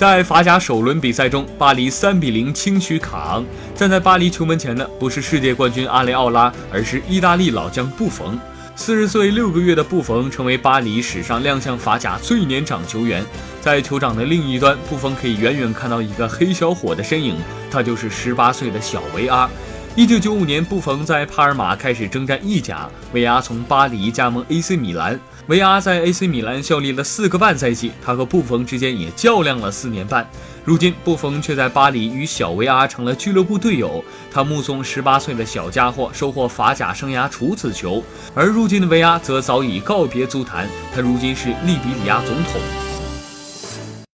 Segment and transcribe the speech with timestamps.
[0.00, 3.44] 在法甲首轮比赛中，巴黎三比零轻取卡昂。
[3.74, 8.40] 站在巴黎球门前的不是世界冠军阿雷奥拉，而是意大利老将布冯。
[8.74, 13.22] 四十岁六个月的布冯成为巴黎史上亮相法甲最年长球员。
[13.60, 17.36] 在球场的另一端，布冯可以远远看到一个黑小伙的身影，
[17.70, 19.50] 他就是十八岁的小维阿。
[19.96, 25.18] 一九九五年，布冯在帕尔马开始征战意甲，维阿从巴黎加盟 AC 米兰。
[25.48, 30.24] 维阿在 AC 米兰效力了四个半赛季，他和布冯之间也较量了四年半。
[30.64, 34.02] 如今，布冯却在巴黎与小维阿成了俱乐部队友。
[34.32, 38.00] 他目送十八岁的小家伙收获法甲生涯处子球，
[38.32, 42.89] 而如今的维阿则早已告别足坛，他如今是利比里亚总统。